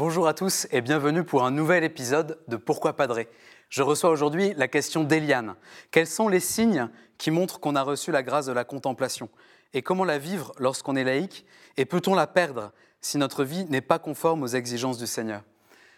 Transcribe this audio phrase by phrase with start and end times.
[0.00, 3.28] Bonjour à tous et bienvenue pour un nouvel épisode de Pourquoi Padré
[3.68, 5.56] Je reçois aujourd'hui la question d'Eliane.
[5.90, 6.88] Quels sont les signes
[7.18, 9.28] qui montrent qu'on a reçu la grâce de la contemplation?
[9.74, 11.44] Et comment la vivre lorsqu'on est laïque?
[11.76, 12.72] Et peut-on la perdre
[13.02, 15.42] si notre vie n'est pas conforme aux exigences du Seigneur?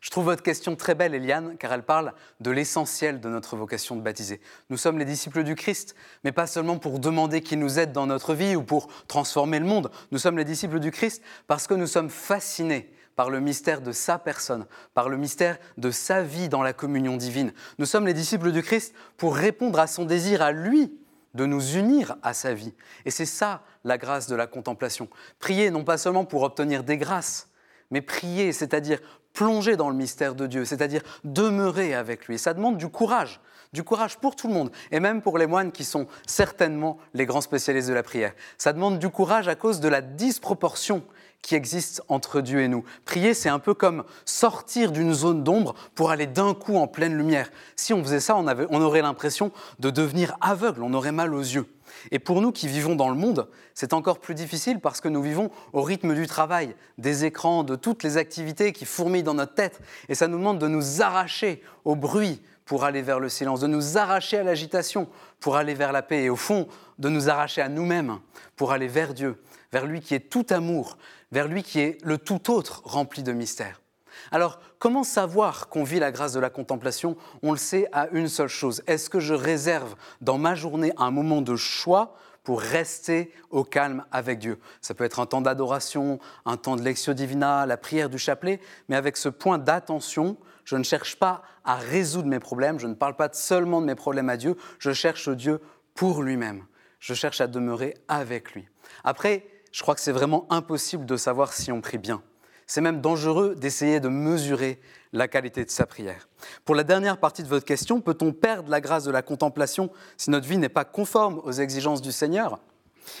[0.00, 3.94] Je trouve votre question très belle, Eliane, car elle parle de l'essentiel de notre vocation
[3.94, 4.40] de baptiser.
[4.70, 8.08] Nous sommes les disciples du Christ, mais pas seulement pour demander qu'il nous aide dans
[8.08, 9.92] notre vie ou pour transformer le monde.
[10.10, 13.92] Nous sommes les disciples du Christ parce que nous sommes fascinés par le mystère de
[13.92, 17.52] sa personne, par le mystère de sa vie dans la communion divine.
[17.78, 20.92] Nous sommes les disciples du Christ pour répondre à son désir à lui
[21.34, 22.74] de nous unir à sa vie.
[23.04, 25.08] Et c'est ça la grâce de la contemplation.
[25.38, 27.48] Prier non pas seulement pour obtenir des grâces,
[27.90, 29.00] mais prier, c'est-à-dire
[29.32, 32.38] plonger dans le mystère de Dieu, c'est-à-dire demeurer avec lui.
[32.38, 33.40] Ça demande du courage,
[33.72, 37.26] du courage pour tout le monde, et même pour les moines qui sont certainement les
[37.26, 38.32] grands spécialistes de la prière.
[38.56, 41.04] Ça demande du courage à cause de la disproportion
[41.44, 42.84] qui existe entre Dieu et nous.
[43.04, 47.14] Prier, c'est un peu comme sortir d'une zone d'ombre pour aller d'un coup en pleine
[47.18, 47.50] lumière.
[47.76, 51.42] Si on faisait ça, on, on aurait l'impression de devenir aveugle, on aurait mal aux
[51.42, 51.66] yeux.
[52.10, 55.20] Et pour nous qui vivons dans le monde, c'est encore plus difficile parce que nous
[55.20, 59.52] vivons au rythme du travail, des écrans, de toutes les activités qui fourmillent dans notre
[59.54, 59.80] tête.
[60.08, 63.66] Et ça nous demande de nous arracher au bruit pour aller vers le silence, de
[63.66, 65.08] nous arracher à l'agitation
[65.40, 66.66] pour aller vers la paix et au fond,
[66.98, 68.18] de nous arracher à nous-mêmes
[68.56, 69.36] pour aller vers Dieu,
[69.74, 70.98] vers lui qui est tout amour,
[71.32, 73.82] vers lui qui est le tout autre rempli de mystère.
[74.30, 77.16] Alors, comment savoir qu'on vit la grâce de la contemplation?
[77.42, 78.84] On le sait à une seule chose.
[78.86, 84.04] Est-ce que je réserve dans ma journée un moment de choix pour rester au calme
[84.12, 84.60] avec Dieu?
[84.80, 88.60] Ça peut être un temps d'adoration, un temps de lectio divina, la prière du chapelet,
[88.88, 92.94] mais avec ce point d'attention, je ne cherche pas à résoudre mes problèmes, je ne
[92.94, 95.60] parle pas seulement de mes problèmes à Dieu, je cherche Dieu
[95.94, 96.64] pour lui-même.
[97.00, 98.68] Je cherche à demeurer avec lui.
[99.02, 99.44] Après,
[99.74, 102.22] je crois que c'est vraiment impossible de savoir si on prie bien.
[102.64, 104.80] C'est même dangereux d'essayer de mesurer
[105.12, 106.28] la qualité de sa prière.
[106.64, 110.30] Pour la dernière partie de votre question, peut-on perdre la grâce de la contemplation si
[110.30, 112.60] notre vie n'est pas conforme aux exigences du Seigneur?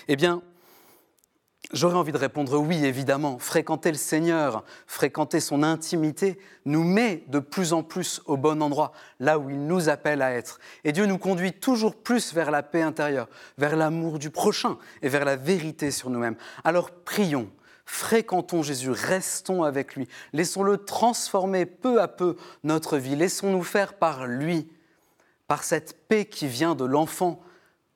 [0.06, 0.42] Eh bien,
[1.74, 3.40] J'aurais envie de répondre oui, évidemment.
[3.40, 8.92] Fréquenter le Seigneur, fréquenter son intimité, nous met de plus en plus au bon endroit,
[9.18, 10.60] là où il nous appelle à être.
[10.84, 15.08] Et Dieu nous conduit toujours plus vers la paix intérieure, vers l'amour du prochain et
[15.08, 16.36] vers la vérité sur nous-mêmes.
[16.62, 17.50] Alors prions,
[17.86, 24.26] Fréquentons Jésus, restons avec lui, laissons-le transformer peu à peu notre vie, laissons-nous faire par
[24.26, 24.70] lui,
[25.48, 27.42] par cette paix qui vient de l'enfant,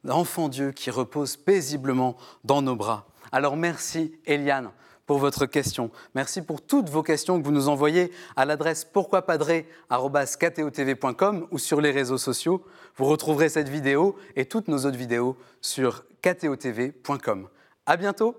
[0.05, 3.06] l'enfant Dieu qui repose paisiblement dans nos bras.
[3.33, 4.71] Alors merci Eliane
[5.06, 5.91] pour votre question.
[6.15, 11.91] Merci pour toutes vos questions que vous nous envoyez à l'adresse pourquoipadré.com ou sur les
[11.91, 12.62] réseaux sociaux.
[12.97, 17.49] Vous retrouverez cette vidéo et toutes nos autres vidéos sur ktotv.com.
[17.87, 18.37] À bientôt